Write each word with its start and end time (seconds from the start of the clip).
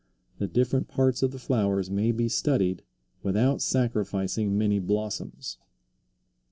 The 0.39 0.47
different 0.47 0.87
parts 0.87 1.21
of 1.21 1.29
the 1.29 1.37
flowers 1.37 1.91
may 1.91 2.11
be 2.11 2.27
studied 2.27 2.81
without 3.21 3.61
sacrificing 3.61 4.57
many 4.57 4.79
blossoms. 4.79 5.59